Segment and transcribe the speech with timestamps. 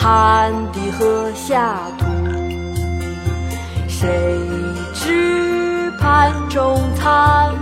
[0.00, 2.06] 汗滴禾下土。
[3.88, 4.38] 谁
[4.94, 7.52] 知盘中餐，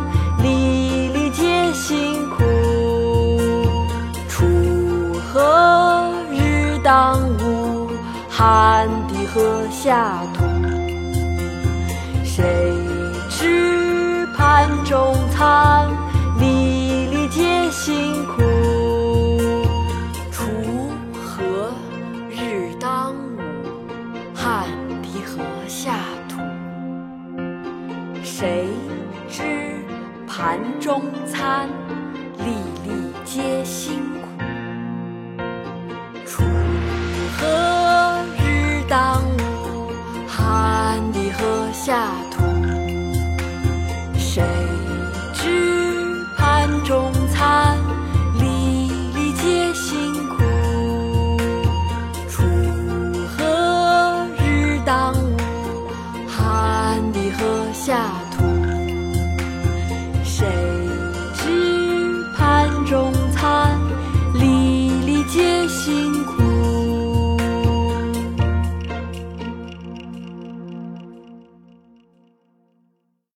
[0.42, 2.44] 粒粒皆辛苦。
[4.28, 7.88] 锄禾日当午，
[8.28, 10.44] 汗滴禾下土。
[12.22, 12.44] 谁
[13.30, 15.88] 知盘中餐，
[28.38, 28.66] 谁
[29.30, 29.82] 知
[30.28, 31.70] 盘中餐，
[32.36, 32.44] 粒
[32.84, 34.28] 粒皆辛苦。
[36.26, 36.44] 锄
[37.40, 37.46] 禾
[38.36, 39.90] 日当午，
[40.28, 42.44] 汗滴禾下土。
[44.18, 44.44] 谁
[45.32, 47.78] 知盘中餐，
[48.38, 50.42] 粒粒皆辛苦。
[52.28, 52.44] 锄
[53.38, 55.38] 禾日当午，
[56.28, 58.25] 汗滴禾下土。